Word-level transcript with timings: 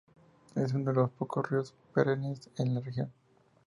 Es 0.55 0.73
uno 0.73 0.85
de 0.89 0.95
los 0.97 1.11
pocos 1.11 1.47
ríos 1.47 1.75
perennes 1.93 2.49
en 2.57 2.73
la 2.73 2.79
región. 2.81 3.13